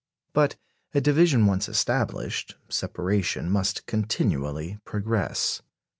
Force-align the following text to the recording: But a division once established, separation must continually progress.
But 0.33 0.55
a 0.95 0.99
division 0.99 1.45
once 1.45 1.69
established, 1.69 2.55
separation 2.69 3.51
must 3.51 3.85
continually 3.85 4.79
progress. 4.83 5.61